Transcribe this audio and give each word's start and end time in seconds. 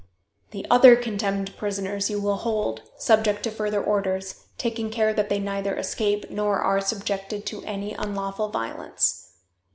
"The 0.49 0.65
other 0.67 0.95
condemned 0.95 1.55
prisoners 1.57 2.09
you 2.09 2.19
will 2.19 2.37
hold, 2.37 2.81
subject 2.97 3.43
to 3.43 3.51
further 3.51 3.83
orders, 3.83 4.47
taking 4.57 4.89
care 4.89 5.13
that 5.13 5.29
they 5.29 5.37
neither 5.37 5.75
escape 5.77 6.31
nor 6.31 6.59
are 6.59 6.81
subjected 6.81 7.45
to 7.45 7.61
any 7.65 7.93
unlawful 7.93 8.49
violence. 8.49 9.33